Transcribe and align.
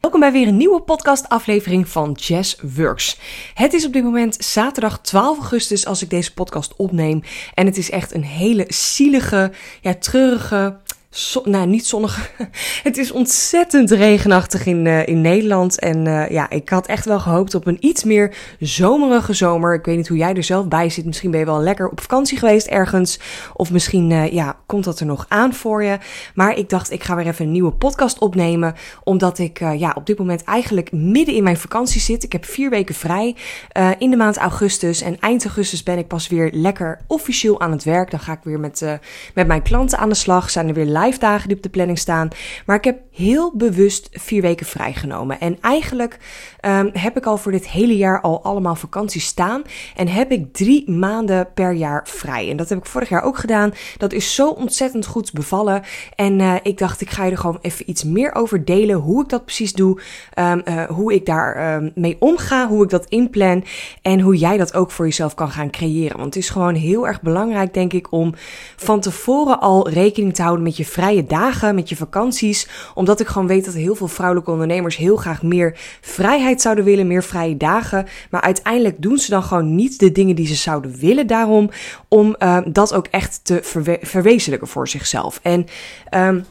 Welkom 0.00 0.20
bij 0.20 0.32
weer 0.32 0.48
een 0.48 0.56
nieuwe 0.56 0.80
podcastaflevering 0.80 1.88
van 1.88 2.12
Jazz 2.12 2.56
Works. 2.76 3.18
Het 3.54 3.72
is 3.72 3.86
op 3.86 3.92
dit 3.92 4.02
moment 4.02 4.44
zaterdag 4.44 5.00
12 5.00 5.38
augustus 5.38 5.86
als 5.86 6.02
ik 6.02 6.10
deze 6.10 6.34
podcast 6.34 6.76
opneem. 6.76 7.22
En 7.54 7.66
het 7.66 7.76
is 7.76 7.90
echt 7.90 8.14
een 8.14 8.24
hele 8.24 8.64
zielige, 8.68 9.52
ja, 9.80 9.94
treurige, 9.94 10.76
nou, 11.44 11.66
niet 11.66 11.86
zonnig. 11.86 12.30
het 12.82 12.96
is 12.96 13.12
ontzettend 13.12 13.90
regenachtig 13.90 14.66
in, 14.66 14.84
uh, 14.84 15.06
in 15.06 15.20
Nederland. 15.20 15.78
En 15.78 16.06
uh, 16.06 16.28
ja, 16.28 16.50
ik 16.50 16.68
had 16.68 16.86
echt 16.86 17.04
wel 17.04 17.20
gehoopt 17.20 17.54
op 17.54 17.66
een 17.66 17.76
iets 17.80 18.04
meer 18.04 18.36
zomerige 18.60 19.32
zomer. 19.32 19.74
Ik 19.74 19.84
weet 19.84 19.96
niet 19.96 20.08
hoe 20.08 20.16
jij 20.16 20.34
er 20.34 20.42
zelf 20.42 20.68
bij 20.68 20.90
zit. 20.90 21.04
Misschien 21.04 21.30
ben 21.30 21.40
je 21.40 21.46
wel 21.46 21.60
lekker 21.60 21.88
op 21.88 22.00
vakantie 22.00 22.38
geweest 22.38 22.66
ergens. 22.66 23.20
Of 23.54 23.70
misschien 23.70 24.10
uh, 24.10 24.32
ja, 24.32 24.56
komt 24.66 24.84
dat 24.84 25.00
er 25.00 25.06
nog 25.06 25.26
aan 25.28 25.54
voor 25.54 25.84
je. 25.84 25.98
Maar 26.34 26.56
ik 26.56 26.68
dacht, 26.68 26.90
ik 26.90 27.04
ga 27.04 27.16
weer 27.16 27.26
even 27.26 27.44
een 27.44 27.52
nieuwe 27.52 27.72
podcast 27.72 28.18
opnemen. 28.18 28.74
Omdat 29.04 29.38
ik 29.38 29.58
ja, 29.58 29.92
op 29.94 30.06
dit 30.06 30.18
moment 30.18 30.44
eigenlijk 30.44 30.92
midden 30.92 31.34
in 31.34 31.42
mijn 31.42 31.56
vakantie 31.56 32.00
zit. 32.00 32.22
Ik 32.22 32.32
heb 32.32 32.44
vier 32.44 32.70
weken 32.70 32.94
vrij 32.94 33.36
in 33.98 34.10
de 34.10 34.16
maand 34.16 34.36
augustus. 34.36 35.00
En 35.00 35.20
eind 35.20 35.44
augustus 35.44 35.82
ben 35.82 35.98
ik 35.98 36.06
pas 36.06 36.28
weer 36.28 36.50
lekker 36.52 37.00
officieel 37.06 37.60
aan 37.60 37.70
het 37.70 37.84
werk. 37.84 38.10
Dan 38.10 38.20
ga 38.20 38.32
ik 38.32 38.38
weer 38.42 38.60
met, 38.60 38.98
met 39.34 39.46
mijn 39.46 39.62
klanten 39.62 39.98
aan 39.98 40.08
de 40.08 40.14
slag. 40.14 40.50
Zijn 40.50 40.68
er 40.68 40.74
weer 40.74 40.86
dagen 41.16 41.48
die 41.48 41.56
op 41.56 41.62
de 41.62 41.68
planning 41.68 41.98
staan. 41.98 42.28
Maar 42.66 42.76
ik 42.76 42.84
heb 42.84 42.98
heel 43.12 43.52
bewust 43.54 44.08
vier 44.12 44.42
weken 44.42 44.66
vrijgenomen. 44.66 45.40
En 45.40 45.58
eigenlijk 45.60 46.18
um, 46.66 46.90
heb 46.92 47.16
ik 47.16 47.26
al 47.26 47.36
voor 47.36 47.52
dit 47.52 47.68
hele 47.68 47.96
jaar 47.96 48.20
al 48.20 48.42
allemaal 48.42 48.74
vakanties 48.74 49.26
staan. 49.26 49.62
En 49.96 50.08
heb 50.08 50.30
ik 50.30 50.52
drie 50.52 50.90
maanden 50.90 51.48
per 51.54 51.72
jaar 51.72 52.06
vrij. 52.08 52.50
En 52.50 52.56
dat 52.56 52.68
heb 52.68 52.78
ik 52.78 52.86
vorig 52.86 53.08
jaar 53.08 53.22
ook 53.22 53.38
gedaan. 53.38 53.72
Dat 53.96 54.12
is 54.12 54.34
zo 54.34 54.48
ontzettend 54.48 55.06
goed 55.06 55.32
bevallen. 55.32 55.82
En 56.14 56.38
uh, 56.38 56.54
ik 56.62 56.78
dacht, 56.78 57.00
ik 57.00 57.10
ga 57.10 57.24
je 57.24 57.30
er 57.30 57.38
gewoon 57.38 57.58
even 57.60 57.90
iets 57.90 58.04
meer 58.04 58.34
over 58.34 58.64
delen. 58.64 58.96
Hoe 58.96 59.22
ik 59.22 59.28
dat 59.28 59.44
precies 59.44 59.72
doe. 59.72 60.00
Um, 60.38 60.62
uh, 60.64 60.84
hoe 60.84 61.14
ik 61.14 61.26
daar 61.26 61.74
um, 61.74 61.92
mee 61.94 62.16
omga. 62.18 62.68
Hoe 62.68 62.84
ik 62.84 62.90
dat 62.90 63.06
inplan. 63.06 63.64
En 64.02 64.20
hoe 64.20 64.36
jij 64.36 64.56
dat 64.56 64.74
ook 64.74 64.90
voor 64.90 65.04
jezelf 65.04 65.34
kan 65.34 65.50
gaan 65.50 65.70
creëren. 65.70 66.16
Want 66.16 66.34
het 66.34 66.42
is 66.42 66.50
gewoon 66.50 66.74
heel 66.74 67.06
erg 67.06 67.22
belangrijk, 67.22 67.74
denk 67.74 67.92
ik, 67.92 68.12
om 68.12 68.34
van 68.76 69.00
tevoren 69.00 69.60
al 69.60 69.88
rekening 69.88 70.34
te 70.34 70.42
houden 70.42 70.64
met 70.64 70.76
je 70.76 70.86
vrije 70.88 71.26
dagen, 71.26 71.74
met 71.74 71.88
je 71.88 71.96
vakanties. 71.96 72.68
Omdat 72.94 73.20
ik 73.20 73.26
gewoon 73.26 73.46
weet 73.46 73.64
dat 73.64 73.74
heel 73.74 73.94
veel 73.94 74.08
vrouwelijke 74.08 74.50
ondernemers 74.50 74.96
heel 74.96 75.16
graag 75.16 75.42
meer 75.42 75.78
vrijheid 76.00 76.60
zouden 76.60 76.84
willen, 76.84 77.06
meer 77.06 77.24
vrije 77.24 77.56
dagen. 77.56 78.06
Maar 78.30 78.40
uiteindelijk 78.40 79.02
doen 79.02 79.18
ze 79.18 79.30
dan 79.30 79.42
gewoon 79.42 79.74
niet 79.74 79.98
de 79.98 80.12
dingen 80.12 80.36
die 80.36 80.46
ze 80.46 80.54
zouden 80.54 80.98
willen 80.98 81.26
daarom. 81.26 81.70
Om 82.08 82.36
uh, 82.38 82.58
dat 82.66 82.94
ook 82.94 83.06
echt 83.06 83.40
te 83.42 83.60
verwe 83.62 83.98
verwezenlijken 84.02 84.68
voor 84.68 84.88
zichzelf. 84.88 85.40
En 85.42 85.66
um, 86.14 86.44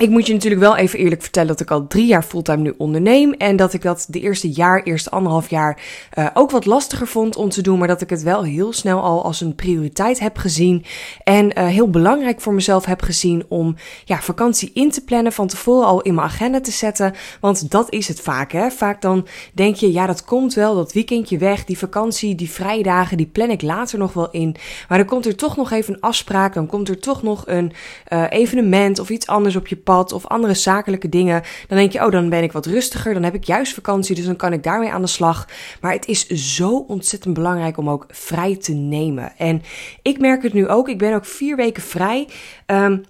ik 0.00 0.10
moet 0.10 0.26
je 0.26 0.32
natuurlijk 0.32 0.62
wel 0.62 0.76
even 0.76 0.98
eerlijk 0.98 1.22
vertellen 1.22 1.48
dat 1.48 1.60
ik 1.60 1.70
al 1.70 1.86
drie 1.86 2.06
jaar 2.06 2.22
fulltime 2.22 2.62
nu 2.62 2.74
onderneem. 2.78 3.32
En 3.32 3.56
dat 3.56 3.72
ik 3.72 3.82
dat 3.82 4.06
de 4.08 4.20
eerste 4.20 4.50
jaar, 4.50 4.82
eerste 4.82 5.10
anderhalf 5.10 5.50
jaar 5.50 5.82
uh, 6.18 6.26
ook 6.34 6.50
wat 6.50 6.66
lastiger 6.66 7.06
vond 7.06 7.36
om 7.36 7.48
te 7.48 7.62
doen. 7.62 7.78
Maar 7.78 7.88
dat 7.88 8.00
ik 8.00 8.10
het 8.10 8.22
wel 8.22 8.42
heel 8.42 8.72
snel 8.72 9.00
al 9.00 9.24
als 9.24 9.40
een 9.40 9.54
prioriteit 9.54 10.20
heb 10.20 10.36
gezien. 10.36 10.84
En 11.24 11.58
uh, 11.58 11.66
heel 11.66 11.90
belangrijk 11.90 12.40
voor 12.40 12.52
mezelf 12.54 12.84
heb 12.84 13.02
gezien 13.02 13.44
om 13.48 13.76
ja, 14.04 14.20
vakantie 14.20 14.70
in 14.74 14.90
te 14.90 15.04
plannen. 15.04 15.32
Van 15.32 15.46
tevoren 15.46 15.86
al 15.86 16.00
in 16.00 16.14
mijn 16.14 16.26
agenda 16.26 16.60
te 16.60 16.70
zetten. 16.70 17.14
Want 17.40 17.70
dat 17.70 17.92
is 17.92 18.08
het 18.08 18.20
vaak. 18.20 18.52
Hè? 18.52 18.70
Vaak 18.70 19.02
dan 19.02 19.26
denk 19.52 19.74
je, 19.76 19.92
ja 19.92 20.06
dat 20.06 20.24
komt 20.24 20.54
wel, 20.54 20.74
dat 20.74 20.92
weekendje 20.92 21.38
weg. 21.38 21.64
Die 21.64 21.78
vakantie, 21.78 22.34
die 22.34 22.50
vrijdagen, 22.50 23.16
die 23.16 23.26
plan 23.26 23.50
ik 23.50 23.62
later 23.62 23.98
nog 23.98 24.12
wel 24.12 24.30
in. 24.30 24.56
Maar 24.88 24.98
dan 24.98 25.06
komt 25.06 25.26
er 25.26 25.36
toch 25.36 25.56
nog 25.56 25.70
even 25.70 25.94
een 25.94 26.00
afspraak. 26.00 26.54
Dan 26.54 26.66
komt 26.66 26.88
er 26.88 26.98
toch 26.98 27.22
nog 27.22 27.42
een 27.46 27.72
uh, 28.12 28.24
evenement 28.28 28.98
of 28.98 29.08
iets 29.08 29.26
anders 29.26 29.56
op 29.56 29.66
je 29.66 29.76
pad 29.76 29.88
of 29.98 30.26
andere 30.26 30.54
zakelijke 30.54 31.08
dingen, 31.08 31.42
dan 31.68 31.78
denk 31.78 31.92
je, 31.92 32.04
oh, 32.04 32.10
dan 32.10 32.28
ben 32.28 32.42
ik 32.42 32.52
wat 32.52 32.66
rustiger, 32.66 33.14
dan 33.14 33.22
heb 33.22 33.34
ik 33.34 33.44
juist 33.44 33.74
vakantie, 33.74 34.14
dus 34.14 34.24
dan 34.24 34.36
kan 34.36 34.52
ik 34.52 34.62
daarmee 34.62 34.92
aan 34.92 35.02
de 35.02 35.08
slag. 35.08 35.48
Maar 35.80 35.92
het 35.92 36.06
is 36.06 36.26
zo 36.26 36.76
ontzettend 36.76 37.34
belangrijk 37.34 37.76
om 37.76 37.90
ook 37.90 38.06
vrij 38.08 38.56
te 38.56 38.72
nemen. 38.72 39.32
En 39.36 39.62
ik 40.02 40.18
merk 40.18 40.42
het 40.42 40.52
nu 40.52 40.68
ook, 40.68 40.88
ik 40.88 40.98
ben 40.98 41.14
ook 41.14 41.24
vier 41.24 41.56
weken 41.56 41.82
vrij. 41.82 42.28
Um, 42.66 43.04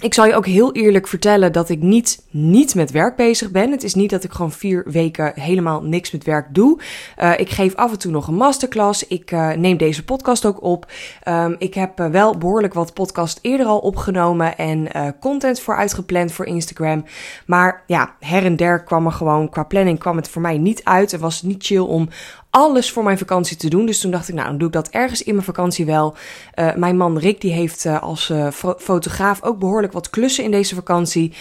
ik 0.00 0.14
zal 0.14 0.26
je 0.26 0.34
ook 0.34 0.46
heel 0.46 0.72
eerlijk 0.72 1.06
vertellen 1.06 1.52
dat 1.52 1.68
ik 1.68 1.82
niet, 1.82 2.22
niet 2.30 2.74
met 2.74 2.90
werk 2.90 3.16
bezig 3.16 3.50
ben. 3.50 3.70
Het 3.70 3.82
is 3.82 3.94
niet 3.94 4.10
dat 4.10 4.24
ik 4.24 4.32
gewoon 4.32 4.52
vier 4.52 4.84
weken 4.86 5.32
helemaal 5.34 5.82
niks 5.82 6.10
met 6.10 6.24
werk 6.24 6.54
doe. 6.54 6.80
Uh, 7.18 7.38
ik 7.38 7.50
geef 7.50 7.74
af 7.74 7.90
en 7.90 7.98
toe 7.98 8.10
nog 8.10 8.28
een 8.28 8.34
masterclass. 8.34 9.06
Ik 9.06 9.30
uh, 9.30 9.52
neem 9.52 9.76
deze 9.76 10.04
podcast 10.04 10.46
ook 10.46 10.62
op. 10.62 10.86
Um, 11.28 11.56
ik 11.58 11.74
heb 11.74 12.00
uh, 12.00 12.06
wel 12.06 12.38
behoorlijk 12.38 12.74
wat 12.74 12.94
podcast 12.94 13.38
eerder 13.42 13.66
al 13.66 13.78
opgenomen 13.78 14.56
en 14.56 14.88
content 15.20 15.60
voor 15.60 15.76
uitgepland 15.76 16.32
voor 16.32 16.46
Instagram. 16.46 17.04
Maar 17.46 17.82
ja, 17.86 18.14
her 18.20 18.44
en 18.44 18.56
der 18.56 18.82
kwam 18.82 19.06
er 19.06 19.12
gewoon, 19.12 19.48
qua 19.48 19.62
planning 19.62 19.98
kwam 19.98 20.16
het 20.16 20.28
voor 20.28 20.42
mij 20.42 20.58
niet 20.58 20.84
uit. 20.84 21.12
En 21.12 21.20
was 21.20 21.36
het 21.36 21.44
niet 21.44 21.64
chill 21.64 21.78
om 21.78 22.08
alles 22.50 22.92
voor 22.92 23.04
mijn 23.04 23.18
vakantie 23.18 23.56
te 23.56 23.68
doen. 23.68 23.86
Dus 23.86 24.00
toen 24.00 24.10
dacht 24.10 24.28
ik, 24.28 24.34
nou, 24.34 24.48
dan 24.48 24.58
doe 24.58 24.66
ik 24.66 24.72
dat 24.72 24.88
ergens 24.88 25.22
in 25.22 25.34
mijn 25.34 25.46
vakantie 25.46 25.86
wel. 25.86 26.14
Uh, 26.54 26.74
mijn 26.74 26.96
man 26.96 27.18
Rick, 27.18 27.40
die 27.40 27.52
heeft 27.52 27.84
uh, 27.84 28.02
als 28.02 28.28
uh, 28.28 28.50
fotograaf 28.78 29.42
ook 29.42 29.58
behoorlijk 29.58 29.92
wat 29.92 30.10
klussen 30.10 30.44
in 30.44 30.50
deze 30.50 30.74
vakantie. 30.74 31.32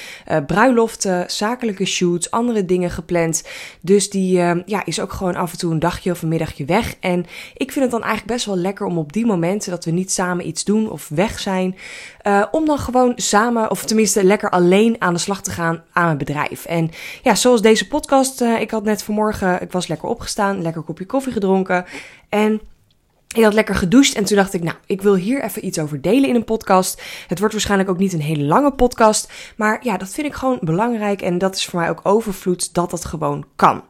bruiloften, 0.47 1.23
zakelijke 1.27 1.85
shoots, 1.85 2.31
andere 2.31 2.65
dingen 2.65 2.91
gepland. 2.91 3.43
Dus 3.81 4.09
die 4.09 4.31
ja, 4.65 4.85
is 4.85 4.99
ook 4.99 5.13
gewoon 5.13 5.35
af 5.35 5.51
en 5.51 5.57
toe 5.57 5.71
een 5.71 5.79
dagje 5.79 6.11
of 6.11 6.21
een 6.21 6.27
middagje 6.27 6.65
weg. 6.65 6.95
En 6.99 7.25
ik 7.57 7.71
vind 7.71 7.85
het 7.85 7.91
dan 7.91 8.03
eigenlijk 8.03 8.33
best 8.33 8.45
wel 8.45 8.57
lekker 8.57 8.85
om 8.85 8.97
op 8.97 9.13
die 9.13 9.25
momenten 9.25 9.71
dat 9.71 9.85
we 9.85 9.91
niet 9.91 10.11
samen 10.11 10.47
iets 10.47 10.63
doen 10.63 10.89
of 10.89 11.09
weg 11.09 11.39
zijn. 11.39 11.75
om 12.51 12.65
dan 12.65 12.79
gewoon 12.79 13.13
samen, 13.15 13.71
of 13.71 13.85
tenminste 13.85 14.23
lekker 14.23 14.49
alleen 14.49 14.95
aan 14.99 15.13
de 15.13 15.19
slag 15.19 15.41
te 15.41 15.51
gaan 15.51 15.83
aan 15.91 16.05
mijn 16.05 16.17
bedrijf. 16.17 16.65
En 16.65 16.89
ja, 17.23 17.35
zoals 17.35 17.61
deze 17.61 17.87
podcast. 17.87 18.41
ik 18.41 18.71
had 18.71 18.83
net 18.83 19.03
vanmorgen, 19.03 19.61
ik 19.61 19.71
was 19.71 19.87
lekker 19.87 20.09
opgestaan, 20.09 20.61
lekker 20.61 20.81
kopje 20.81 20.98
koffie 21.05 21.33
gedronken. 21.33 21.85
En 22.29 22.61
ik 23.35 23.43
had 23.43 23.53
lekker 23.53 23.75
gedoucht 23.75 24.15
en 24.15 24.23
toen 24.23 24.37
dacht 24.37 24.53
ik, 24.53 24.63
nou, 24.63 24.75
ik 24.85 25.01
wil 25.01 25.15
hier 25.15 25.43
even 25.43 25.65
iets 25.65 25.79
over 25.79 26.01
delen 26.01 26.29
in 26.29 26.35
een 26.35 26.43
podcast. 26.43 27.01
Het 27.27 27.39
wordt 27.39 27.53
waarschijnlijk 27.53 27.89
ook 27.89 27.97
niet 27.97 28.13
een 28.13 28.21
hele 28.21 28.43
lange 28.43 28.71
podcast, 28.71 29.31
maar 29.57 29.79
ja, 29.81 29.97
dat 29.97 30.09
vind 30.09 30.27
ik 30.27 30.33
gewoon 30.33 30.57
belangrijk 30.61 31.21
en 31.21 31.38
dat 31.38 31.55
is 31.55 31.65
voor 31.65 31.79
mij 31.79 31.89
ook 31.89 31.99
overvloed 32.03 32.73
dat 32.73 32.89
dat 32.89 33.05
gewoon 33.05 33.45
kan. 33.55 33.83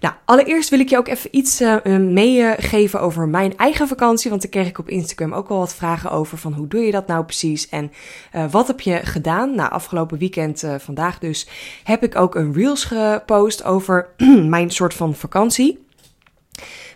Nou, 0.00 0.14
allereerst 0.24 0.68
wil 0.68 0.80
ik 0.80 0.88
je 0.88 0.96
ook 0.96 1.08
even 1.08 1.36
iets 1.36 1.60
uh, 1.60 1.76
meegeven 1.98 3.00
over 3.00 3.28
mijn 3.28 3.56
eigen 3.56 3.88
vakantie, 3.88 4.30
want 4.30 4.42
daar 4.42 4.50
kreeg 4.50 4.68
ik 4.68 4.78
op 4.78 4.88
Instagram 4.88 5.32
ook 5.32 5.48
wel 5.48 5.58
wat 5.58 5.74
vragen 5.74 6.10
over 6.10 6.38
van 6.38 6.52
hoe 6.52 6.68
doe 6.68 6.80
je 6.80 6.92
dat 6.92 7.06
nou 7.06 7.24
precies 7.24 7.68
en 7.68 7.92
uh, 8.34 8.44
wat 8.50 8.66
heb 8.66 8.80
je 8.80 9.00
gedaan? 9.02 9.54
Nou, 9.54 9.70
afgelopen 9.70 10.18
weekend, 10.18 10.64
vandaag 10.78 11.18
dus, 11.18 11.48
heb 11.84 12.02
ik 12.02 12.16
ook 12.16 12.34
een 12.34 12.52
reels 12.52 12.84
gepost 12.84 13.64
over 13.64 14.08
mijn 14.56 14.70
soort 14.70 14.94
van 14.94 15.14
vakantie. 15.14 15.85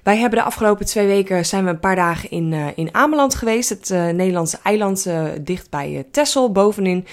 Wij 0.02 0.16
hebben 0.16 0.38
de 0.38 0.44
afgelopen 0.44 0.86
twee 0.86 1.06
weken 1.06 1.46
zijn 1.46 1.64
we 1.64 1.70
een 1.70 1.80
paar 1.80 1.96
dagen 1.96 2.30
in, 2.30 2.52
uh, 2.52 2.66
in 2.74 2.94
Ameland 2.94 3.34
geweest. 3.34 3.68
Het 3.68 3.90
uh, 3.90 4.08
Nederlandse 4.08 4.58
eiland 4.62 5.06
uh, 5.06 5.24
dicht 5.40 5.70
bij 5.70 6.06
Texel 6.10 6.52
bovenin. 6.52 7.06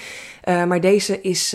maar 0.44 0.80
deze 0.80 1.20
is, 1.20 1.54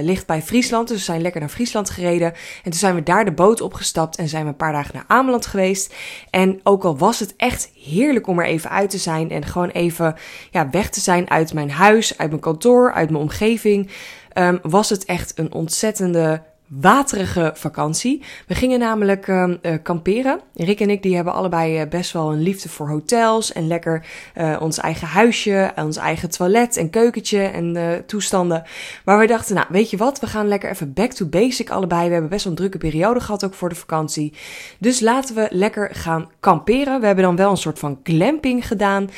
ligt 0.00 0.26
bij 0.26 0.42
Friesland. 0.42 0.88
Dus 0.88 0.96
we 0.96 1.04
zijn 1.04 1.22
lekker 1.22 1.40
naar 1.40 1.50
Friesland 1.50 1.90
gereden. 1.90 2.32
En 2.32 2.70
toen 2.70 2.72
zijn 2.72 2.94
we 2.94 3.02
daar 3.02 3.24
de 3.24 3.32
boot 3.32 3.60
opgestapt 3.60 4.16
en 4.16 4.28
zijn 4.28 4.42
we 4.42 4.48
een 4.48 4.56
paar 4.56 4.72
dagen 4.72 4.94
naar 4.94 5.04
Ameland 5.06 5.46
geweest. 5.46 5.94
En 6.30 6.60
ook 6.62 6.84
al 6.84 6.98
was 6.98 7.20
het 7.20 7.34
echt 7.36 7.70
heerlijk 7.74 8.26
om 8.26 8.38
er 8.38 8.46
even 8.46 8.70
uit 8.70 8.90
te 8.90 8.98
zijn. 8.98 9.30
En 9.30 9.44
gewoon 9.44 9.68
even 9.68 10.14
ja, 10.50 10.70
weg 10.70 10.90
te 10.90 11.00
zijn 11.00 11.30
uit 11.30 11.52
mijn 11.52 11.70
huis, 11.70 12.18
uit 12.18 12.30
mijn 12.30 12.42
kantoor, 12.42 12.92
uit 12.92 13.10
mijn 13.10 13.22
omgeving. 13.22 13.90
Um, 14.34 14.58
was 14.62 14.90
het 14.90 15.04
echt 15.04 15.38
een 15.38 15.52
ontzettende 15.52 16.42
waterige 16.68 17.50
vakantie. 17.54 18.22
We 18.46 18.54
gingen 18.54 18.78
namelijk 18.78 19.26
uh, 19.26 19.54
kamperen. 19.82 20.40
Rick 20.54 20.80
en 20.80 20.90
ik 20.90 21.02
die 21.02 21.14
hebben 21.14 21.32
allebei 21.32 21.82
uh, 21.82 21.88
best 21.88 22.12
wel 22.12 22.32
een 22.32 22.42
liefde 22.42 22.68
voor 22.68 22.88
hotels 22.88 23.52
en 23.52 23.66
lekker 23.66 24.06
uh, 24.36 24.56
ons 24.60 24.78
eigen 24.78 25.06
huisje, 25.06 25.72
ons 25.76 25.96
eigen 25.96 26.30
toilet 26.30 26.76
en 26.76 26.90
keukentje 26.90 27.42
en 27.42 28.02
toestanden. 28.06 28.62
Maar 29.04 29.18
we 29.18 29.26
dachten, 29.26 29.54
nou 29.54 29.66
weet 29.70 29.90
je 29.90 29.96
wat, 29.96 30.20
we 30.20 30.26
gaan 30.26 30.48
lekker 30.48 30.70
even 30.70 30.92
back 30.92 31.12
to 31.12 31.26
basic 31.26 31.70
allebei. 31.70 32.06
We 32.06 32.12
hebben 32.12 32.30
best 32.30 32.44
wel 32.44 32.52
een 32.52 32.58
drukke 32.58 32.78
periode 32.78 33.20
gehad 33.20 33.44
ook 33.44 33.54
voor 33.54 33.68
de 33.68 33.74
vakantie. 33.74 34.32
Dus 34.78 35.00
laten 35.00 35.34
we 35.34 35.46
lekker 35.50 35.90
gaan 35.92 36.30
kamperen. 36.40 37.00
We 37.00 37.06
hebben 37.06 37.24
dan 37.24 37.36
wel 37.36 37.50
een 37.50 37.56
soort 37.56 37.78
van 37.78 38.00
glamping 38.02 38.66
gedaan 38.66 39.10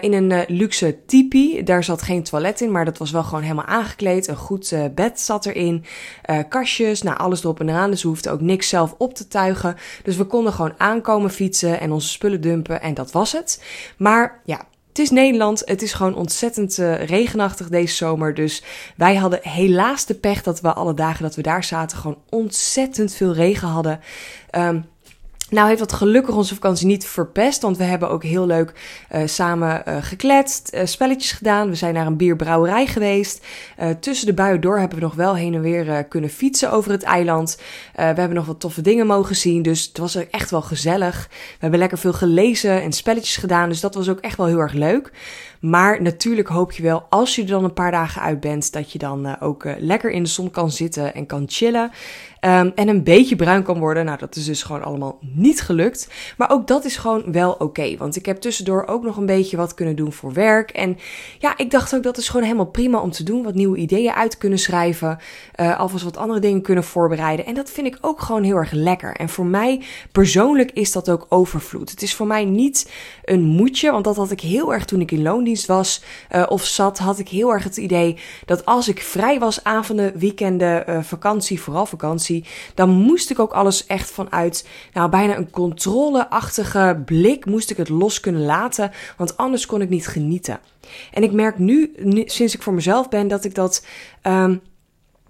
in 0.00 0.12
een 0.12 0.44
luxe 0.48 1.04
tipi. 1.06 1.62
Daar 1.62 1.84
zat 1.84 2.02
geen 2.02 2.22
toilet 2.22 2.60
in, 2.60 2.70
maar 2.70 2.84
dat 2.84 2.98
was 2.98 3.10
wel 3.10 3.22
gewoon 3.24 3.42
helemaal 3.42 3.64
aangekleed. 3.64 4.28
Een 4.28 4.36
goed 4.36 4.74
bed 4.94 5.20
zat 5.20 5.46
erin, 5.46 5.84
kastje 6.48 6.81
nou 7.02 7.18
alles 7.18 7.42
erop 7.42 7.60
en 7.60 7.68
eraan. 7.68 7.90
Dus 7.90 8.02
we 8.02 8.08
hoefden 8.08 8.32
ook 8.32 8.40
niks 8.40 8.68
zelf 8.68 8.94
op 8.98 9.14
te 9.14 9.28
tuigen. 9.28 9.76
Dus 10.02 10.16
we 10.16 10.24
konden 10.24 10.52
gewoon 10.52 10.74
aankomen 10.76 11.30
fietsen 11.30 11.80
en 11.80 11.92
onze 11.92 12.08
spullen 12.08 12.40
dumpen 12.40 12.80
en 12.80 12.94
dat 12.94 13.12
was 13.12 13.32
het. 13.32 13.62
Maar 13.96 14.40
ja, 14.44 14.66
het 14.88 14.98
is 14.98 15.10
Nederland. 15.10 15.62
Het 15.64 15.82
is 15.82 15.92
gewoon 15.92 16.14
ontzettend 16.14 16.78
uh, 16.78 17.04
regenachtig 17.04 17.68
deze 17.68 17.94
zomer. 17.94 18.34
Dus 18.34 18.62
wij 18.96 19.14
hadden 19.16 19.38
helaas 19.42 20.06
de 20.06 20.14
pech 20.14 20.42
dat 20.42 20.60
we 20.60 20.72
alle 20.72 20.94
dagen 20.94 21.22
dat 21.22 21.34
we 21.34 21.42
daar 21.42 21.64
zaten 21.64 21.98
gewoon 21.98 22.18
ontzettend 22.28 23.14
veel 23.14 23.32
regen 23.32 23.68
hadden. 23.68 24.00
Um, 24.56 24.84
Nou 25.52 25.68
heeft 25.68 25.78
dat 25.78 25.92
gelukkig 25.92 26.34
onze 26.34 26.54
vakantie 26.54 26.86
niet 26.86 27.06
verpest, 27.06 27.62
want 27.62 27.76
we 27.76 27.84
hebben 27.84 28.10
ook 28.10 28.22
heel 28.22 28.46
leuk 28.46 28.72
uh, 29.12 29.22
samen 29.26 29.82
uh, 29.88 29.96
gekletst, 30.00 30.70
uh, 30.74 30.80
spelletjes 30.84 31.32
gedaan. 31.32 31.68
We 31.68 31.74
zijn 31.74 31.94
naar 31.94 32.06
een 32.06 32.16
bierbrouwerij 32.16 32.86
geweest. 32.86 33.46
tussen 34.00 34.26
de 34.26 34.34
buien 34.34 34.60
door 34.60 34.78
hebben 34.78 34.98
we 34.98 35.04
nog 35.04 35.14
wel 35.14 35.34
heen 35.34 35.54
en 35.54 35.60
weer 35.60 36.04
kunnen 36.04 36.30
fietsen 36.30 36.72
over 36.72 36.90
het 36.90 37.02
eiland. 37.02 37.58
we 37.94 38.02
hebben 38.02 38.34
nog 38.34 38.46
wat 38.46 38.60
toffe 38.60 38.80
dingen 38.80 39.06
mogen 39.06 39.36
zien, 39.36 39.62
dus 39.62 39.86
het 39.86 39.98
was 39.98 40.14
echt 40.14 40.50
wel 40.50 40.62
gezellig. 40.62 41.28
We 41.30 41.56
hebben 41.58 41.78
lekker 41.78 41.98
veel 41.98 42.12
gelezen 42.12 42.82
en 42.82 42.92
spelletjes 42.92 43.36
gedaan, 43.36 43.68
dus 43.68 43.80
dat 43.80 43.94
was 43.94 44.08
ook 44.08 44.20
echt 44.20 44.36
wel 44.36 44.46
heel 44.46 44.58
erg 44.58 44.72
leuk. 44.72 45.10
Maar 45.62 46.02
natuurlijk 46.02 46.48
hoop 46.48 46.72
je 46.72 46.82
wel, 46.82 47.06
als 47.08 47.36
je 47.36 47.42
er 47.42 47.48
dan 47.48 47.64
een 47.64 47.72
paar 47.72 47.90
dagen 47.90 48.22
uit 48.22 48.40
bent, 48.40 48.72
dat 48.72 48.92
je 48.92 48.98
dan 48.98 49.40
ook 49.40 49.64
lekker 49.78 50.10
in 50.10 50.22
de 50.22 50.28
zon 50.28 50.50
kan 50.50 50.70
zitten 50.70 51.14
en 51.14 51.26
kan 51.26 51.44
chillen. 51.46 51.90
Um, 52.44 52.72
en 52.74 52.88
een 52.88 53.02
beetje 53.02 53.36
bruin 53.36 53.62
kan 53.62 53.78
worden. 53.78 54.04
Nou, 54.04 54.18
dat 54.18 54.36
is 54.36 54.44
dus 54.44 54.62
gewoon 54.62 54.82
allemaal 54.82 55.18
niet 55.20 55.60
gelukt. 55.60 56.08
Maar 56.36 56.50
ook 56.50 56.66
dat 56.66 56.84
is 56.84 56.96
gewoon 56.96 57.32
wel 57.32 57.52
oké. 57.52 57.96
want 57.96 58.16
ik 58.16 58.26
heb 58.26 58.36
tussendoor 58.36 58.86
ook 58.86 59.02
nog 59.02 59.16
een 59.16 59.26
beetje 59.26 59.56
wat 59.56 59.74
kunnen 59.74 59.96
doen 59.96 60.12
voor 60.12 60.32
werk. 60.32 60.70
En 60.70 60.98
ja, 61.38 61.58
ik 61.58 61.70
dacht 61.70 61.94
ook 61.94 62.02
dat 62.02 62.16
is 62.16 62.28
gewoon 62.28 62.46
helemaal 62.46 62.66
prima 62.66 62.98
om 62.98 63.10
te 63.10 63.22
doen. 63.22 63.42
Wat 63.42 63.54
nieuwe 63.54 63.76
ideeën 63.76 64.12
uit 64.12 64.38
kunnen 64.38 64.58
schrijven. 64.58 65.18
Uh, 65.60 65.78
alvast 65.78 66.04
wat 66.04 66.16
andere 66.16 66.40
dingen 66.40 66.62
kunnen 66.62 66.84
voorbereiden. 66.84 67.46
En 67.46 67.54
dat 67.54 67.70
vind 67.70 67.86
ik 67.86 67.98
ook 68.00 68.20
gewoon 68.20 68.42
heel 68.42 68.56
erg 68.56 68.72
lekker. 68.72 69.16
En 69.16 69.28
voor 69.28 69.46
mij 69.46 69.82
persoonlijk 70.12 70.70
is 70.70 70.92
dat 70.92 71.10
ook 71.10 71.26
overvloed. 71.28 71.90
Het 71.90 72.02
is 72.02 72.14
voor 72.14 72.26
mij 72.26 72.44
niet 72.44 72.90
een 73.24 73.42
moedje. 73.42 73.90
Want 73.90 74.04
dat 74.04 74.16
had 74.16 74.30
ik 74.30 74.40
heel 74.40 74.72
erg 74.72 74.84
toen 74.84 75.00
ik 75.00 75.10
in 75.10 75.22
loondienst 75.22 75.50
was 75.66 76.02
uh, 76.34 76.42
of 76.48 76.64
zat. 76.64 76.98
Had 76.98 77.18
ik 77.18 77.28
heel 77.28 77.52
erg 77.52 77.64
het 77.64 77.76
idee 77.76 78.18
dat 78.44 78.64
als 78.64 78.88
ik 78.88 79.02
vrij 79.02 79.38
was, 79.38 79.64
avonden, 79.64 80.18
weekenden, 80.18 80.90
uh, 80.90 81.02
vakantie, 81.02 81.60
vooral 81.60 81.86
vakantie 81.86 82.44
dan 82.74 82.90
moest 82.90 83.30
ik 83.30 83.38
ook 83.38 83.52
alles 83.52 83.86
echt 83.86 84.10
vanuit, 84.10 84.68
nou 84.92 85.10
bijna 85.10 85.36
een 85.36 85.50
controleachtige 85.50 87.02
blik, 87.04 87.44
moest 87.44 87.70
ik 87.70 87.76
het 87.76 87.88
los 87.88 88.20
kunnen 88.20 88.44
laten, 88.44 88.90
want 89.16 89.36
anders 89.36 89.66
kon 89.66 89.80
ik 89.80 89.88
niet 89.88 90.06
genieten. 90.06 90.60
En 91.12 91.22
ik 91.22 91.32
merk 91.32 91.58
nu, 91.58 91.92
sinds 92.26 92.54
ik 92.54 92.62
voor 92.62 92.74
mezelf 92.74 93.08
ben, 93.08 93.28
dat 93.28 93.44
ik 93.44 93.54
dat 93.54 93.86
um, 94.22 94.60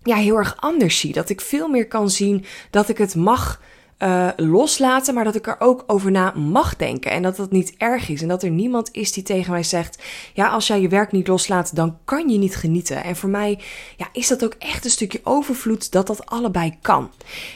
ja, 0.03 0.17
heel 0.17 0.37
erg 0.37 0.57
anders 0.61 0.99
zie. 0.99 1.13
Dat 1.13 1.29
ik 1.29 1.41
veel 1.41 1.69
meer 1.69 1.89
kan 1.89 2.11
zien 2.11 2.45
dat 2.71 2.89
ik 2.89 2.99
het 2.99 3.15
mag 3.15 3.61
uh, 4.03 4.29
loslaten, 4.37 5.15
maar 5.15 5.25
dat 5.25 5.35
ik 5.35 5.47
er 5.47 5.57
ook 5.59 5.85
over 5.87 6.11
na 6.11 6.33
mag 6.37 6.77
denken. 6.77 7.11
En 7.11 7.23
dat 7.23 7.37
dat 7.37 7.51
niet 7.51 7.75
erg 7.79 8.09
is. 8.09 8.23
En 8.23 8.29
dat 8.29 8.43
er 8.43 8.51
niemand 8.51 8.89
is 8.93 9.13
die 9.13 9.23
tegen 9.23 9.53
mij 9.53 9.63
zegt: 9.63 10.03
Ja, 10.35 10.49
als 10.49 10.67
jij 10.67 10.81
je 10.81 10.89
werk 10.89 11.13
niet 11.13 11.29
loslaat, 11.29 11.77
dan 11.77 11.99
kan 12.05 12.29
je 12.29 12.39
niet 12.39 12.57
genieten. 12.57 13.05
En 13.05 13.17
voor 13.17 13.29
mij 13.29 13.59
ja, 13.97 14.09
is 14.13 14.29
dat 14.29 14.45
ook 14.45 14.55
echt 14.59 14.85
een 14.85 14.91
stukje 14.91 15.21
overvloed 15.25 15.93
dat 15.93 16.07
dat 16.07 16.27
allebei 16.27 16.77
kan. 16.83 17.11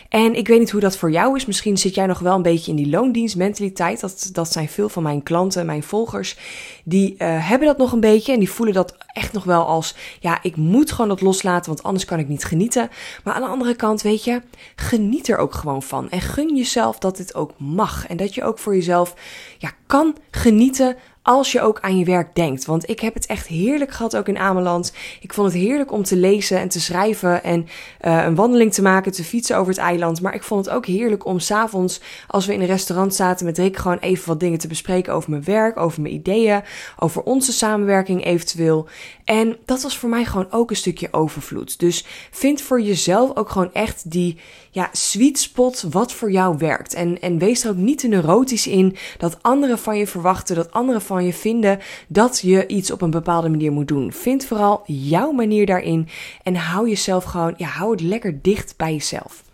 En 0.08 0.34
ik 0.34 0.48
weet 0.48 0.58
niet 0.58 0.70
hoe 0.70 0.80
dat 0.80 0.96
voor 0.96 1.10
jou 1.10 1.36
is. 1.36 1.46
Misschien 1.46 1.76
zit 1.76 1.94
jij 1.94 2.06
nog 2.06 2.18
wel 2.18 2.34
een 2.34 2.42
beetje 2.42 2.70
in 2.70 2.76
die 2.76 2.90
loondienstmentaliteit. 2.90 4.00
Dat, 4.00 4.30
dat 4.32 4.52
zijn 4.52 4.68
veel 4.68 4.88
van 4.88 5.02
mijn 5.02 5.22
klanten, 5.22 5.66
mijn 5.66 5.82
volgers. 5.82 6.36
Die 6.84 7.14
uh, 7.18 7.48
hebben 7.48 7.68
dat 7.68 7.78
nog 7.78 7.92
een 7.92 8.00
beetje. 8.00 8.32
En 8.32 8.38
die 8.38 8.50
voelen 8.50 8.74
dat 8.74 8.96
echt 9.16 9.32
nog 9.32 9.44
wel 9.44 9.66
als: 9.66 9.94
Ja, 10.20 10.38
ik 10.42 10.56
moet 10.56 10.90
gewoon 10.90 11.08
dat 11.08 11.20
loslaten, 11.20 11.66
want 11.66 11.82
anders 11.82 12.04
kan 12.04 12.18
ik 12.18 12.28
niet 12.28 12.44
genieten. 12.44 12.90
Maar 13.24 13.34
aan 13.34 13.42
de 13.42 13.48
andere 13.48 13.74
kant, 13.74 14.02
weet 14.02 14.24
je, 14.24 14.42
geniet 14.76 15.28
er 15.28 15.38
ook 15.38 15.54
gewoon 15.54 15.82
van. 15.82 16.10
En 16.10 16.20
gun 16.20 16.56
jezelf 16.56 16.98
dat 16.98 17.16
dit 17.16 17.34
ook 17.34 17.52
mag. 17.58 18.06
En 18.06 18.16
dat 18.16 18.34
je 18.34 18.44
ook 18.44 18.58
voor 18.58 18.74
jezelf 18.74 19.14
ja, 19.58 19.70
kan 19.86 20.16
genieten 20.30 20.96
als 21.26 21.52
je 21.52 21.60
ook 21.60 21.80
aan 21.80 21.98
je 21.98 22.04
werk 22.04 22.34
denkt. 22.34 22.64
Want 22.64 22.88
ik 22.88 23.00
heb 23.00 23.14
het 23.14 23.26
echt 23.26 23.46
heerlijk 23.46 23.90
gehad 23.90 24.16
ook 24.16 24.28
in 24.28 24.38
Ameland. 24.38 24.92
Ik 25.20 25.34
vond 25.34 25.52
het 25.52 25.62
heerlijk 25.62 25.92
om 25.92 26.02
te 26.02 26.16
lezen 26.16 26.58
en 26.58 26.68
te 26.68 26.80
schrijven 26.80 27.42
en 27.42 27.66
uh, 28.06 28.24
een 28.24 28.34
wandeling 28.34 28.72
te 28.72 28.82
maken, 28.82 29.12
te 29.12 29.24
fietsen 29.24 29.56
over 29.56 29.72
het 29.72 29.82
eiland. 29.82 30.20
Maar 30.20 30.34
ik 30.34 30.42
vond 30.42 30.64
het 30.64 30.74
ook 30.74 30.86
heerlijk 30.86 31.26
om 31.26 31.38
s'avonds, 31.38 32.00
als 32.26 32.46
we 32.46 32.52
in 32.52 32.60
een 32.60 32.66
restaurant 32.66 33.14
zaten 33.14 33.46
met 33.46 33.58
Rick, 33.58 33.76
gewoon 33.76 33.98
even 33.98 34.28
wat 34.28 34.40
dingen 34.40 34.58
te 34.58 34.68
bespreken 34.68 35.12
over 35.12 35.30
mijn 35.30 35.44
werk, 35.44 35.76
over 35.76 36.02
mijn 36.02 36.14
ideeën, 36.14 36.62
over 36.98 37.22
onze 37.22 37.52
samenwerking 37.52 38.24
eventueel. 38.24 38.88
En 39.24 39.56
dat 39.64 39.82
was 39.82 39.98
voor 39.98 40.08
mij 40.08 40.24
gewoon 40.24 40.50
ook 40.50 40.70
een 40.70 40.76
stukje 40.76 41.08
overvloed. 41.10 41.78
Dus 41.78 42.04
vind 42.30 42.62
voor 42.62 42.80
jezelf 42.80 43.36
ook 43.36 43.50
gewoon 43.50 43.72
echt 43.72 44.10
die 44.10 44.38
ja, 44.70 44.88
sweet 44.92 45.38
spot 45.38 45.84
wat 45.90 46.12
voor 46.12 46.30
jou 46.30 46.56
werkt. 46.58 46.94
En, 46.94 47.20
en 47.20 47.38
wees 47.38 47.64
er 47.64 47.70
ook 47.70 47.76
niet 47.76 47.98
te 47.98 48.08
neurotisch 48.08 48.66
in 48.66 48.96
dat 49.18 49.42
anderen 49.42 49.78
van 49.78 49.98
je 49.98 50.06
verwachten, 50.06 50.56
dat 50.56 50.72
anderen 50.72 51.02
van 51.02 51.15
je 51.24 51.32
vinden 51.32 51.78
dat 52.08 52.40
je 52.40 52.66
iets 52.66 52.90
op 52.90 53.02
een 53.02 53.10
bepaalde 53.10 53.48
manier 53.48 53.72
moet 53.72 53.88
doen. 53.88 54.12
Vind 54.12 54.44
vooral 54.44 54.82
jouw 54.86 55.30
manier 55.32 55.66
daarin 55.66 56.08
en 56.42 56.54
hou 56.54 56.88
jezelf 56.88 57.24
gewoon, 57.24 57.54
ja, 57.56 57.66
hou 57.66 57.90
het 57.90 58.00
lekker 58.00 58.42
dicht 58.42 58.74
bij 58.76 58.92
jezelf. 58.92 59.44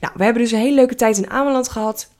Nou, 0.00 0.12
we 0.16 0.24
hebben 0.24 0.42
dus 0.42 0.52
een 0.52 0.58
hele 0.58 0.74
leuke 0.74 0.94
tijd 0.94 1.18
in 1.18 1.30
Ameland 1.30 1.68
gehad. 1.68 2.10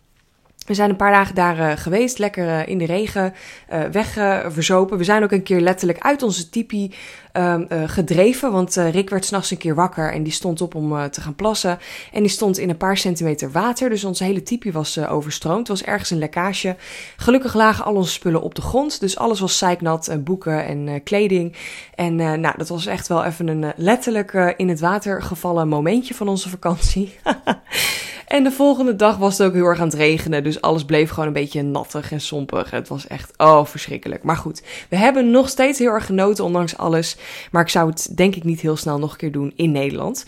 We 0.67 0.75
zijn 0.75 0.91
een 0.91 0.97
paar 0.97 1.13
dagen 1.13 1.35
daar 1.35 1.59
uh, 1.59 1.73
geweest, 1.77 2.19
lekker 2.19 2.47
uh, 2.47 2.67
in 2.67 2.79
de 2.79 2.85
regen, 2.85 3.35
uh, 3.73 3.85
wegverzopen. 3.85 4.99
we 4.99 5.05
zijn 5.05 5.23
ook 5.23 5.33
een 5.33 5.43
keer 5.43 5.61
letterlijk 5.61 5.99
uit 5.99 6.23
onze 6.23 6.49
tipi 6.49 6.95
um, 7.33 7.67
gedreven, 7.87 8.53
want 8.53 8.75
Rick 8.75 9.11
werd 9.11 9.25
s'nachts 9.25 9.51
een 9.51 9.57
keer 9.57 9.75
wakker 9.75 10.13
en 10.13 10.23
die 10.23 10.33
stond 10.33 10.61
op 10.61 10.75
om 10.75 11.11
te 11.11 11.21
gaan 11.21 11.35
plassen. 11.35 11.79
En 12.13 12.23
die 12.23 12.31
stond 12.31 12.59
in 12.59 12.69
een 12.69 12.77
paar 12.77 12.97
centimeter 12.97 13.51
water, 13.51 13.89
dus 13.89 14.05
onze 14.05 14.25
hele 14.25 14.43
tipi 14.43 14.73
was 14.73 14.99
overstroomd. 14.99 15.59
Het 15.59 15.69
was 15.69 15.83
ergens 15.83 16.11
een 16.11 16.19
lekkage. 16.19 16.77
Gelukkig 17.17 17.55
lagen 17.55 17.85
al 17.85 17.95
onze 17.95 18.13
spullen 18.13 18.43
op 18.43 18.55
de 18.55 18.63
grond, 18.63 19.01
dus 19.01 19.19
alles 19.19 19.41
was 19.41 19.59
zeiknat, 19.59 20.17
boeken 20.19 20.67
en 20.67 21.03
kleding. 21.03 21.57
En 21.95 22.17
nou, 22.17 22.55
dat 22.57 22.69
was 22.69 22.87
echt 22.87 23.09
wel 23.09 23.25
even 23.25 23.49
een 23.49 23.73
letterlijk 23.77 24.55
in 24.57 24.69
het 24.69 24.81
water 24.81 25.23
gevallen 25.23 25.69
momentje 25.69 26.15
van 26.15 26.29
onze 26.29 26.49
vakantie. 26.49 27.15
En 28.31 28.45
de 28.45 28.51
volgende 28.51 28.97
dag 28.97 29.17
was 29.17 29.39
het 29.39 29.47
ook 29.47 29.55
heel 29.55 29.65
erg 29.65 29.79
aan 29.81 29.87
het 29.87 29.97
regenen. 29.97 30.45
Dus 30.45 30.61
alles 30.61 30.85
bleef 30.85 31.11
gewoon 31.11 31.27
een 31.27 31.33
beetje 31.33 31.63
nattig 31.63 32.13
en 32.13 32.21
sompig. 32.21 32.71
Het 32.71 32.89
was 32.89 33.07
echt, 33.07 33.33
oh, 33.37 33.65
verschrikkelijk. 33.65 34.23
Maar 34.23 34.37
goed, 34.37 34.63
we 34.89 34.97
hebben 34.97 35.31
nog 35.31 35.49
steeds 35.49 35.79
heel 35.79 35.91
erg 35.91 36.07
genoten, 36.07 36.45
ondanks 36.45 36.77
alles. 36.77 37.17
Maar 37.51 37.63
ik 37.63 37.69
zou 37.69 37.91
het 37.91 38.17
denk 38.17 38.37
ik 38.37 38.45
niet 38.45 38.61
heel 38.61 38.77
snel 38.77 38.99
nog 38.99 39.13
een 39.13 39.17
keer 39.17 39.33
doen 39.33 39.53
in 39.57 39.73
Nederland. 39.73 40.27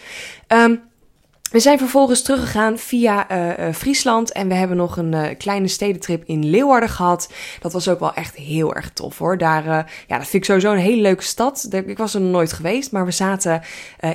Um, 0.48 0.80
we 1.52 1.60
zijn 1.60 1.78
vervolgens 1.78 2.22
teruggegaan 2.22 2.78
via 2.78 3.30
uh, 3.30 3.74
Friesland 3.74 4.32
en 4.32 4.48
we 4.48 4.54
hebben 4.54 4.76
nog 4.76 4.96
een 4.96 5.12
uh, 5.12 5.26
kleine 5.38 5.68
stedentrip 5.68 6.22
in 6.26 6.50
Leeuwarden 6.50 6.88
gehad. 6.88 7.32
Dat 7.60 7.72
was 7.72 7.88
ook 7.88 8.00
wel 8.00 8.14
echt 8.14 8.36
heel 8.36 8.74
erg 8.74 8.90
tof 8.90 9.18
hoor. 9.18 9.38
Daar, 9.38 9.64
ja, 10.06 10.16
dat 10.18 10.26
vind 10.26 10.32
ik 10.32 10.44
sowieso 10.44 10.72
een 10.72 10.78
hele 10.78 11.02
leuke 11.02 11.22
stad. 11.22 11.68
Ik 11.70 11.98
was 11.98 12.14
er 12.14 12.20
nog 12.20 12.30
nooit 12.30 12.52
geweest, 12.52 12.92
maar 12.92 13.04
we 13.04 13.10
zaten 13.10 13.62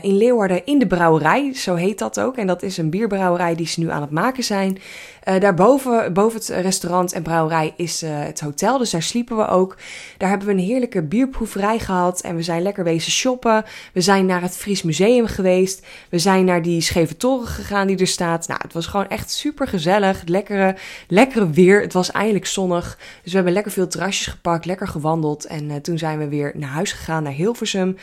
in 0.02 0.18
Leeuwarden 0.18 0.66
in 0.66 0.80
de 0.80 0.88
brouwerij, 0.88 1.54
zo 1.54 1.76
heet 1.76 2.00
dat 2.00 2.20
ook. 2.20 2.38
En 2.38 2.48
dat 2.48 2.64
is 2.64 2.78
een 2.78 2.90
bierbrouwerij 2.90 3.56
die 3.56 3.68
ze 3.68 3.80
nu 3.80 3.90
aan 3.90 4.02
het 4.02 4.12
maken 4.12 4.44
zijn. 4.44 4.78
Uh, 5.28 5.40
daarboven, 5.40 6.14
boven 6.14 6.40
het 6.40 6.48
restaurant 6.48 7.14
en 7.14 7.24
brouwerij, 7.24 7.74
is 7.76 8.04
uh, 8.04 8.10
het 8.14 8.40
hotel. 8.40 8.78
Dus 8.78 8.90
daar 8.90 9.02
sliepen 9.02 9.38
we 9.38 9.48
ook. 9.48 9.78
Daar 10.18 10.30
hebben 10.30 10.48
we 10.48 10.54
een 10.54 10.60
heerlijke 10.60 11.04
bierproeverij 11.04 11.80
gehad. 11.80 12.22
En 12.22 12.36
we 12.36 12.44
zijn 12.44 12.62
lekker 12.62 12.84
wezen 12.84 13.12
shoppen. 13.12 13.66
We 13.94 14.02
zijn 14.02 14.26
naar 14.26 14.42
het 14.42 14.58
Fries 14.58 14.82
Museum 14.82 15.28
geweest. 15.28 15.86
We 16.10 16.20
zijn 16.20 16.46
naar 16.46 16.62
die 16.62 16.82
scheve 16.82 17.18
toren 17.18 17.48
gegaan 17.48 17.88
die 17.88 17.98
er 17.98 18.08
staat. 18.08 18.48
Nou, 18.48 18.60
het 18.64 18.74
was 18.74 18.88
gewoon 18.88 19.08
echt 19.08 19.32
super 19.32 19.68
gezellig. 19.68 20.22
Lekkere, 20.26 20.76
lekkere 21.08 21.50
weer. 21.50 21.82
Het 21.82 21.94
was 21.94 22.12
eindelijk 22.12 22.46
zonnig. 22.46 22.98
Dus 22.98 23.32
we 23.32 23.36
hebben 23.36 23.54
lekker 23.54 23.72
veel 23.72 23.88
terrasjes 23.88 24.28
gepakt. 24.28 24.66
Lekker 24.66 24.88
gewandeld. 24.88 25.46
En 25.46 25.70
uh, 25.70 25.76
toen 25.76 25.98
zijn 25.98 26.20
we 26.20 26.28
weer 26.28 26.52
naar 26.56 26.70
huis 26.70 26.92
gegaan, 26.92 27.24
naar 27.24 27.34
Hilversum. 27.34 27.98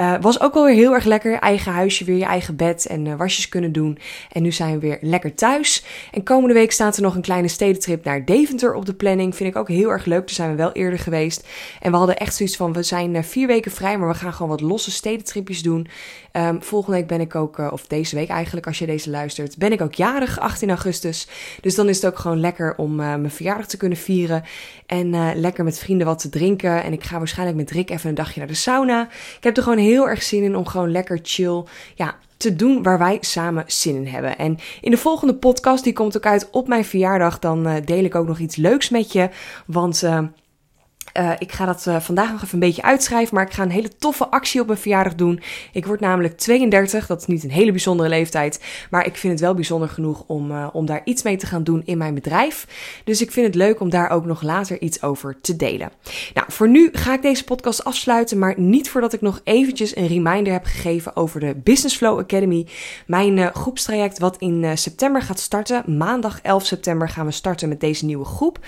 Uh, 0.00 0.14
was 0.20 0.40
ook 0.40 0.54
alweer 0.54 0.74
heel 0.74 0.94
erg 0.94 1.04
lekker. 1.04 1.38
Eigen 1.38 1.72
huisje, 1.72 2.04
weer 2.04 2.16
je 2.16 2.24
eigen 2.24 2.56
bed 2.56 2.86
en 2.86 3.06
uh, 3.06 3.14
wasjes 3.14 3.48
kunnen 3.48 3.72
doen. 3.72 3.98
En 4.32 4.42
nu 4.42 4.52
zijn 4.52 4.72
we 4.72 4.78
weer 4.78 4.98
lekker 5.00 5.34
thuis. 5.34 5.84
En 6.12 6.22
komende 6.22 6.54
week 6.54 6.72
staat 6.72 6.96
er 6.96 7.02
nog 7.02 7.14
een 7.14 7.22
kleine 7.22 7.48
stedentrip 7.48 8.04
naar 8.04 8.24
Deventer 8.24 8.74
op 8.74 8.86
de 8.86 8.94
planning. 8.94 9.36
Vind 9.36 9.50
ik 9.50 9.56
ook 9.56 9.68
heel 9.68 9.90
erg 9.90 10.04
leuk. 10.04 10.26
Daar 10.26 10.34
zijn 10.34 10.50
we 10.50 10.56
wel 10.56 10.72
eerder 10.72 10.98
geweest. 10.98 11.48
En 11.80 11.90
we 11.90 11.96
hadden 11.96 12.16
echt 12.16 12.34
zoiets 12.34 12.56
van, 12.56 12.72
we 12.72 12.82
zijn 12.82 13.14
uh, 13.14 13.22
vier 13.22 13.46
weken 13.46 13.70
vrij, 13.70 13.98
maar 13.98 14.08
we 14.08 14.14
gaan 14.14 14.32
gewoon 14.32 14.50
wat 14.50 14.60
losse 14.60 14.90
stedentripjes 14.90 15.62
doen. 15.62 15.86
Um, 16.32 16.62
volgende 16.62 16.96
week 16.96 17.06
ben 17.06 17.20
ik 17.20 17.34
ook, 17.34 17.58
of 17.72 17.86
deze 17.86 18.14
week 18.16 18.28
eigenlijk, 18.28 18.66
als 18.66 18.78
je 18.78 18.86
deze 18.86 19.10
luistert, 19.10 19.56
ben 19.56 19.72
ik 19.72 19.80
ook 19.80 19.94
jarig, 19.94 20.38
18 20.40 20.68
augustus. 20.68 21.28
Dus 21.60 21.74
dan 21.74 21.88
is 21.88 21.96
het 21.96 22.06
ook 22.06 22.18
gewoon 22.18 22.40
lekker 22.40 22.74
om 22.76 22.94
mijn 22.94 23.30
verjaardag 23.30 23.66
te 23.66 23.76
kunnen 23.76 23.98
vieren. 23.98 24.44
En 24.86 25.38
lekker 25.40 25.64
met 25.64 25.78
vrienden 25.78 26.06
wat 26.06 26.18
te 26.18 26.28
drinken. 26.28 26.82
En 26.82 26.92
ik 26.92 27.04
ga 27.04 27.18
waarschijnlijk 27.18 27.58
met 27.58 27.70
Rick 27.70 27.90
even 27.90 28.08
een 28.08 28.14
dagje 28.14 28.38
naar 28.38 28.48
de 28.48 28.54
sauna. 28.54 29.08
Ik 29.36 29.44
heb 29.44 29.56
er 29.56 29.62
gewoon 29.62 29.78
heel 29.86 30.08
erg 30.08 30.22
zin 30.22 30.42
in 30.42 30.56
om 30.56 30.66
gewoon 30.66 30.90
lekker 30.90 31.18
chill 31.22 31.64
ja, 31.94 32.16
te 32.36 32.56
doen 32.56 32.82
waar 32.82 32.98
wij 32.98 33.18
samen 33.20 33.64
zin 33.66 33.96
in 33.96 34.06
hebben. 34.06 34.38
En 34.38 34.58
in 34.80 34.90
de 34.90 34.96
volgende 34.96 35.34
podcast, 35.34 35.84
die 35.84 35.92
komt 35.92 36.16
ook 36.16 36.26
uit 36.26 36.48
op 36.50 36.68
mijn 36.68 36.84
verjaardag, 36.84 37.38
dan 37.38 37.68
uh, 37.68 37.74
deel 37.84 38.04
ik 38.04 38.14
ook 38.14 38.26
nog 38.26 38.38
iets 38.38 38.56
leuks 38.56 38.88
met 38.88 39.12
je. 39.12 39.28
Want 39.66 40.02
uh, 40.02 40.18
Uh, 41.18 41.32
ik 41.38 41.52
ga 41.52 41.66
dat 41.66 41.84
uh, 41.88 42.00
vandaag 42.00 42.30
nog 42.32 42.42
even 42.42 42.54
een 42.54 42.60
beetje 42.60 42.82
uitschrijven, 42.82 43.34
maar 43.34 43.44
ik 43.44 43.52
ga 43.52 43.62
een 43.62 43.70
hele 43.70 43.96
toffe 43.96 44.28
actie 44.28 44.60
op 44.60 44.66
mijn 44.66 44.78
verjaardag 44.78 45.14
doen. 45.14 45.40
Ik 45.72 45.86
word 45.86 46.00
namelijk 46.00 46.38
32, 46.38 47.06
dat 47.06 47.20
is 47.20 47.26
niet 47.26 47.44
een 47.44 47.50
hele 47.50 47.70
bijzondere 47.70 48.08
leeftijd, 48.08 48.60
maar 48.90 49.06
ik 49.06 49.16
vind 49.16 49.32
het 49.32 49.42
wel 49.42 49.54
bijzonder 49.54 49.88
genoeg 49.88 50.24
om, 50.26 50.50
uh, 50.50 50.66
om 50.72 50.86
daar 50.86 51.00
iets 51.04 51.22
mee 51.22 51.36
te 51.36 51.46
gaan 51.46 51.64
doen 51.64 51.82
in 51.84 51.98
mijn 51.98 52.14
bedrijf. 52.14 52.66
Dus 53.04 53.20
ik 53.20 53.30
vind 53.32 53.46
het 53.46 53.54
leuk 53.54 53.80
om 53.80 53.90
daar 53.90 54.10
ook 54.10 54.24
nog 54.24 54.42
later 54.42 54.80
iets 54.80 55.02
over 55.02 55.38
te 55.40 55.56
delen. 55.56 55.90
Nou, 56.34 56.52
voor 56.52 56.68
nu 56.68 56.88
ga 56.92 57.14
ik 57.14 57.22
deze 57.22 57.44
podcast 57.44 57.84
afsluiten, 57.84 58.38
maar 58.38 58.54
niet 58.56 58.90
voordat 58.90 59.12
ik 59.12 59.20
nog 59.20 59.40
eventjes 59.44 59.96
een 59.96 60.06
reminder 60.06 60.52
heb 60.52 60.64
gegeven 60.64 61.16
over 61.16 61.40
de 61.40 61.54
Business 61.54 61.96
Flow 61.96 62.18
Academy. 62.18 62.66
Mijn 63.06 63.54
groepstraject 63.54 64.18
wat 64.18 64.36
in 64.38 64.78
september 64.78 65.22
gaat 65.22 65.40
starten. 65.40 65.96
Maandag 65.96 66.40
11 66.42 66.66
september 66.66 67.08
gaan 67.08 67.26
we 67.26 67.32
starten 67.32 67.68
met 67.68 67.80
deze 67.80 68.04
nieuwe 68.04 68.24
groep. 68.24 68.58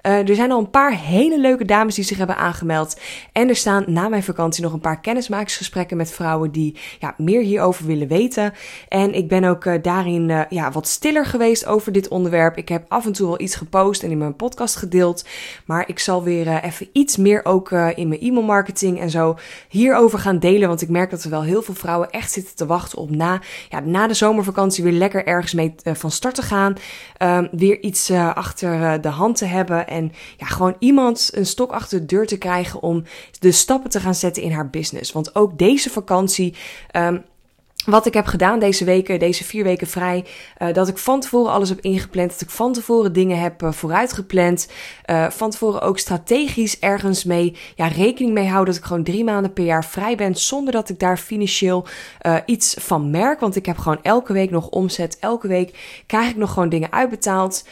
er 0.00 0.34
zijn 0.34 0.52
al 0.52 0.58
een 0.58 0.70
paar 0.70 0.92
hele 0.92 1.40
leuke 1.40 1.64
dames 1.64 1.95
die 1.96 2.04
zich 2.04 2.18
hebben 2.18 2.36
aangemeld. 2.36 3.00
En 3.32 3.48
er 3.48 3.56
staan 3.56 3.84
na 3.86 4.08
mijn 4.08 4.22
vakantie 4.22 4.62
nog 4.62 4.72
een 4.72 4.80
paar 4.80 5.00
kennismakingsgesprekken 5.00 5.96
met 5.96 6.10
vrouwen 6.10 6.50
die 6.50 6.76
ja, 6.98 7.14
meer 7.16 7.42
hierover 7.42 7.86
willen 7.86 8.08
weten. 8.08 8.52
En 8.88 9.14
ik 9.14 9.28
ben 9.28 9.44
ook 9.44 9.64
uh, 9.64 9.74
daarin 9.82 10.28
uh, 10.28 10.40
ja, 10.48 10.70
wat 10.70 10.88
stiller 10.88 11.26
geweest 11.26 11.66
over 11.66 11.92
dit 11.92 12.08
onderwerp. 12.08 12.56
Ik 12.56 12.68
heb 12.68 12.84
af 12.88 13.06
en 13.06 13.12
toe 13.12 13.26
wel 13.26 13.40
iets 13.40 13.54
gepost 13.54 14.02
en 14.02 14.10
in 14.10 14.18
mijn 14.18 14.36
podcast 14.36 14.76
gedeeld. 14.76 15.24
Maar 15.64 15.88
ik 15.88 15.98
zal 15.98 16.22
weer 16.22 16.46
uh, 16.46 16.64
even 16.64 16.88
iets 16.92 17.16
meer 17.16 17.44
ook 17.44 17.70
in 17.70 18.08
mijn 18.08 18.20
e-mailmarketing 18.20 19.00
en 19.00 19.10
zo 19.10 19.36
hierover 19.68 20.18
gaan 20.18 20.38
delen. 20.38 20.68
Want 20.68 20.82
ik 20.82 20.88
merk 20.88 21.10
dat 21.10 21.24
er 21.24 21.30
wel 21.30 21.42
heel 21.42 21.62
veel 21.62 21.74
vrouwen 21.74 22.10
echt 22.10 22.32
zitten 22.32 22.56
te 22.56 22.66
wachten 22.66 22.98
op 22.98 23.10
na, 23.10 23.40
ja, 23.68 23.80
na 23.80 24.06
de 24.06 24.14
zomervakantie 24.14 24.84
weer 24.84 24.92
lekker 24.92 25.26
ergens 25.26 25.54
mee 25.54 25.74
van 25.82 26.10
start 26.10 26.34
te 26.34 26.42
gaan. 26.42 26.74
Um, 27.22 27.48
weer 27.52 27.80
iets 27.82 28.10
achter 28.10 29.00
de 29.00 29.08
hand 29.08 29.36
te 29.36 29.44
hebben. 29.44 29.86
En 29.86 30.12
ja, 30.36 30.46
gewoon 30.46 30.76
iemand 30.78 31.30
een 31.34 31.46
stok 31.46 31.72
achter 31.72 31.85
de 31.88 32.04
deur 32.04 32.26
te 32.26 32.38
krijgen 32.38 32.82
om 32.82 33.04
de 33.38 33.52
stappen 33.52 33.90
te 33.90 34.00
gaan 34.00 34.14
zetten 34.14 34.42
in 34.42 34.52
haar 34.52 34.70
business. 34.70 35.12
Want 35.12 35.34
ook 35.34 35.58
deze 35.58 35.90
vakantie. 35.90 36.54
Um, 36.92 37.24
wat 37.86 38.06
ik 38.06 38.14
heb 38.14 38.26
gedaan 38.26 38.58
deze 38.58 38.84
weken, 38.84 39.18
deze 39.18 39.44
vier 39.44 39.64
weken 39.64 39.86
vrij, 39.86 40.24
uh, 40.58 40.72
dat 40.72 40.88
ik 40.88 40.98
van 40.98 41.20
tevoren 41.20 41.52
alles 41.52 41.68
heb 41.68 41.80
ingepland, 41.80 42.30
dat 42.30 42.40
ik 42.40 42.50
van 42.50 42.72
tevoren 42.72 43.12
dingen 43.12 43.38
heb 43.38 43.62
uh, 43.62 43.72
vooruitgepland, 43.72 44.68
uh, 45.10 45.30
van 45.30 45.50
tevoren 45.50 45.80
ook 45.80 45.98
strategisch 45.98 46.78
ergens 46.78 47.24
mee, 47.24 47.56
ja, 47.74 47.86
rekening 47.86 48.34
mee 48.34 48.46
houden 48.46 48.74
dat 48.74 48.82
ik 48.82 48.88
gewoon 48.88 49.04
drie 49.04 49.24
maanden 49.24 49.52
per 49.52 49.64
jaar 49.64 49.84
vrij 49.84 50.16
ben, 50.16 50.34
zonder 50.34 50.72
dat 50.72 50.88
ik 50.88 50.98
daar 50.98 51.18
financieel 51.18 51.86
iets 52.46 52.76
van 52.78 53.10
merk, 53.10 53.40
want 53.40 53.56
ik 53.56 53.66
heb 53.66 53.78
gewoon 53.78 54.02
elke 54.02 54.32
week 54.32 54.50
nog 54.50 54.68
omzet, 54.68 55.18
elke 55.20 55.48
week 55.48 56.02
krijg 56.06 56.30
ik 56.30 56.36
nog 56.36 56.52
gewoon 56.52 56.68
dingen 56.68 56.92
uitbetaald. 56.92 57.64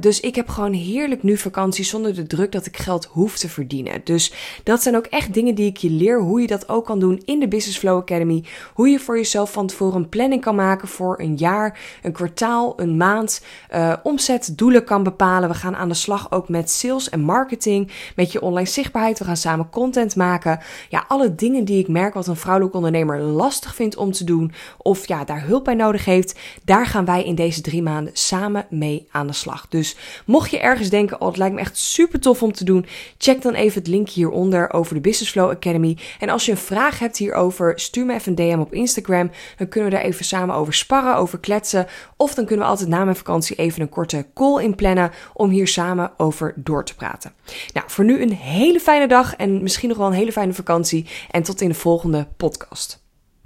Dus 0.00 0.20
ik 0.20 0.34
heb 0.34 0.48
gewoon 0.48 0.72
heerlijk 0.72 1.22
nu 1.22 1.36
vakantie 1.36 1.84
zonder 1.84 2.14
de 2.14 2.26
druk 2.26 2.52
dat 2.52 2.66
ik 2.66 2.76
geld 2.76 3.04
hoef 3.04 3.38
te 3.38 3.48
verdienen. 3.48 4.00
Dus 4.04 4.32
dat 4.62 4.82
zijn 4.82 4.96
ook 4.96 5.06
echt 5.06 5.34
dingen 5.34 5.54
die 5.54 5.66
ik 5.66 5.76
je 5.76 5.90
leer, 5.90 6.20
hoe 6.20 6.40
je 6.40 6.46
dat 6.46 6.68
ook 6.68 6.84
kan 6.84 6.98
doen 6.98 7.22
in 7.24 7.40
de 7.40 7.48
Business 7.48 7.78
Flow 7.78 7.96
Academy, 7.96 8.44
hoe 8.74 8.88
je 8.88 8.98
voor 8.98 9.16
jezelf 9.16 9.52
van 9.52 9.66
tevoren 9.66 9.96
een 9.96 10.08
planning 10.08 10.40
kan 10.42 10.54
maken 10.54 10.88
voor 10.88 11.20
een 11.20 11.36
jaar, 11.36 11.80
een 12.02 12.12
kwartaal, 12.12 12.80
een 12.80 12.96
maand. 12.96 13.44
Uh, 13.74 13.92
omzetdoelen 14.02 14.84
kan 14.84 15.02
bepalen. 15.02 15.48
We 15.48 15.54
gaan 15.54 15.76
aan 15.76 15.88
de 15.88 15.94
slag 15.94 16.32
ook 16.32 16.48
met 16.48 16.70
sales 16.70 17.08
en 17.08 17.20
marketing, 17.20 17.90
met 18.16 18.32
je 18.32 18.40
online 18.40 18.68
zichtbaarheid. 18.68 19.18
We 19.18 19.24
gaan 19.24 19.36
samen 19.36 19.70
content 19.70 20.16
maken. 20.16 20.58
Ja, 20.88 21.04
alle 21.08 21.34
dingen 21.34 21.64
die 21.64 21.78
ik 21.78 21.88
merk 21.88 22.14
wat 22.14 22.26
een 22.26 22.36
vrouwelijke 22.36 22.76
ondernemer 22.76 23.20
lastig 23.20 23.74
vindt 23.74 23.96
om 23.96 24.12
te 24.12 24.24
doen, 24.24 24.52
of 24.78 25.08
ja, 25.08 25.24
daar 25.24 25.46
hulp 25.46 25.64
bij 25.64 25.74
nodig 25.74 26.04
heeft, 26.04 26.38
daar 26.64 26.86
gaan 26.86 27.04
wij 27.04 27.24
in 27.24 27.34
deze 27.34 27.60
drie 27.60 27.82
maanden 27.82 28.12
samen 28.16 28.66
mee 28.70 29.06
aan 29.10 29.26
de 29.26 29.32
slag. 29.38 29.66
Dus 29.68 29.96
mocht 30.26 30.50
je 30.50 30.58
ergens 30.58 30.88
denken, 30.88 31.20
oh, 31.20 31.28
het 31.28 31.36
lijkt 31.36 31.54
me 31.54 31.60
echt 31.60 31.78
super 31.78 32.20
tof 32.20 32.42
om 32.42 32.52
te 32.52 32.64
doen, 32.64 32.86
check 33.18 33.42
dan 33.42 33.54
even 33.54 33.78
het 33.78 33.88
linkje 33.88 34.14
hieronder 34.14 34.72
over 34.72 34.94
de 34.94 35.00
Business 35.00 35.30
Flow 35.30 35.50
Academy. 35.50 35.98
En 36.18 36.28
als 36.28 36.44
je 36.44 36.50
een 36.50 36.58
vraag 36.58 36.98
hebt 36.98 37.16
hierover, 37.16 37.72
stuur 37.80 38.06
me 38.06 38.14
even 38.14 38.34
een 38.36 38.50
DM 38.50 38.60
op 38.60 38.72
Instagram. 38.72 39.30
Dan 39.56 39.68
kunnen 39.68 39.90
we 39.90 39.96
daar 39.96 40.04
even 40.04 40.24
samen 40.24 40.54
over 40.54 40.74
sparren, 40.74 41.16
over 41.16 41.38
kletsen. 41.38 41.86
Of 42.16 42.34
dan 42.34 42.44
kunnen 42.44 42.64
we 42.64 42.70
altijd 42.70 42.88
na 42.88 43.04
mijn 43.04 43.16
vakantie 43.16 43.56
even 43.56 43.82
een 43.82 43.88
korte 43.88 44.26
call 44.34 44.62
inplannen 44.62 45.10
om 45.34 45.50
hier 45.50 45.68
samen 45.68 46.12
over 46.16 46.52
door 46.56 46.84
te 46.84 46.94
praten. 46.94 47.32
Nou, 47.72 47.90
voor 47.90 48.04
nu 48.04 48.22
een 48.22 48.32
hele 48.32 48.80
fijne 48.80 49.08
dag 49.08 49.34
en 49.36 49.62
misschien 49.62 49.88
nog 49.88 49.98
wel 49.98 50.06
een 50.06 50.12
hele 50.12 50.32
fijne 50.32 50.52
vakantie. 50.52 51.06
En 51.30 51.42
tot 51.42 51.60
in 51.60 51.68
de 51.68 51.74
volgende 51.74 52.26
podcast. 52.36 53.05